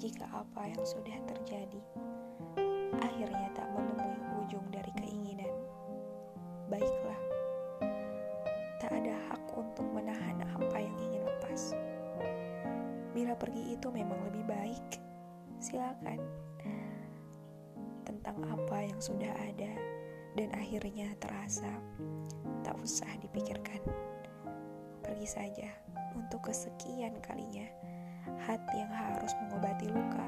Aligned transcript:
yang 0.00 0.84
sudah 0.88 1.18
terjadi 1.28 1.82
akhirnya 3.04 3.52
tak 3.52 3.68
menemui 3.76 4.16
ujung 4.40 4.64
dari 4.72 4.88
keinginan. 4.96 5.52
Baiklah, 6.72 7.20
tak 8.80 8.96
ada 8.96 9.12
hak 9.28 9.44
untuk 9.52 9.84
menahan 9.92 10.40
apa 10.40 10.76
yang 10.80 10.96
ingin 11.04 11.20
lepas. 11.28 11.76
Bila 13.12 13.36
pergi 13.36 13.76
itu 13.76 13.92
memang 13.92 14.16
lebih 14.24 14.48
baik, 14.48 14.86
silakan. 15.60 16.24
Tentang 18.08 18.40
apa 18.48 18.88
yang 18.88 18.96
sudah 19.04 19.36
ada 19.36 19.72
dan 20.32 20.48
akhirnya 20.56 21.12
terasa, 21.20 21.76
tak 22.64 22.80
usah 22.80 23.10
dipikirkan. 23.20 23.84
Pergi 25.04 25.28
saja 25.28 25.68
untuk 26.16 26.48
kesekian 26.48 27.20
kalinya 27.20 27.68
hati 28.44 28.80
yang 28.80 28.92
harus 28.92 29.32
mengobati 29.42 29.86
luka. 29.90 30.26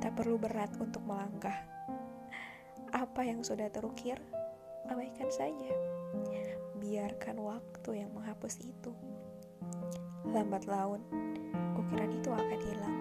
Tak 0.00 0.12
perlu 0.14 0.38
berat 0.38 0.70
untuk 0.78 1.02
melangkah. 1.04 1.56
Apa 2.94 3.26
yang 3.26 3.42
sudah 3.42 3.68
terukir, 3.68 4.16
abaikan 4.86 5.28
saja. 5.28 5.72
Biarkan 6.78 7.42
waktu 7.42 8.06
yang 8.06 8.10
menghapus 8.14 8.62
itu. 8.62 8.92
Lambat 10.30 10.66
laun, 10.70 11.02
ukiran 11.78 12.10
itu 12.14 12.30
akan 12.30 12.60
hilang 12.60 12.98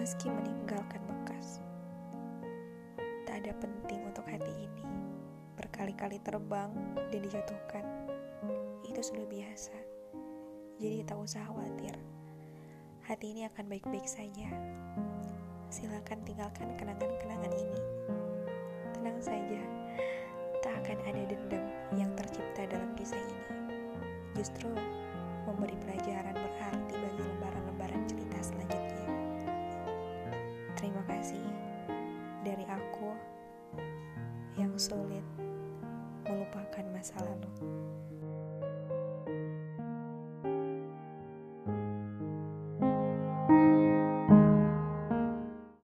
meski 0.00 0.32
meninggalkan 0.32 1.00
bekas. 1.04 1.60
Tak 3.28 3.44
ada 3.44 3.52
penting 3.60 4.00
untuk 4.08 4.24
hati 4.24 4.52
ini 4.64 4.84
berkali-kali 5.60 6.16
terbang 6.24 6.72
dan 7.12 7.20
dijatuhkan. 7.20 7.84
Itu 8.88 9.00
sudah 9.04 9.28
biasa. 9.28 9.76
Jadi 10.80 11.04
tak 11.04 11.20
usah 11.20 11.44
khawatir. 11.44 11.92
Hati 13.10 13.34
ini 13.34 13.42
akan 13.42 13.66
baik-baik 13.66 14.06
saja. 14.06 14.46
Silakan 15.66 16.22
tinggalkan 16.22 16.70
kenangan-kenangan 16.78 17.50
ini. 17.58 17.82
Tenang 18.94 19.18
saja, 19.18 19.62
tak 20.62 20.78
akan 20.78 20.94
ada 21.02 21.18
dendam 21.26 21.64
yang 21.98 22.14
tercipta 22.14 22.70
dalam 22.70 22.94
kisah 22.94 23.18
ini. 23.18 23.42
Justru 24.38 24.70
memberi 25.42 25.74
pelajaran 25.82 26.38
berarti 26.38 26.94
bagi 26.94 27.22
lembaran-lembaran 27.26 28.02
cerita 28.06 28.38
selanjutnya. 28.46 29.10
Terima 30.78 31.02
kasih 31.10 31.42
dari 32.46 32.62
aku 32.70 33.10
yang 34.54 34.70
sulit 34.78 35.26
melupakan 36.30 36.86
masa 36.94 37.18
lalu. 37.26 37.50